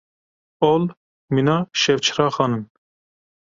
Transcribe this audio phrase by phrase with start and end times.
[0.69, 0.83] Ol
[1.33, 2.63] mîna şevçiraxan in.